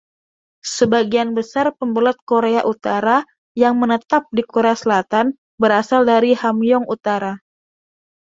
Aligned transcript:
Sebagian 0.75 1.29
besar 1.37 1.65
pembelot 1.79 2.17
Korea 2.31 2.61
Utara 2.73 3.17
yang 3.61 3.75
menetap 3.81 4.21
di 4.35 4.41
Korea 4.53 4.73
Selatan 4.81 5.27
berasal 5.61 6.01
dari 6.11 6.31
Hamgyong 6.41 6.85
Utara. 6.95 7.33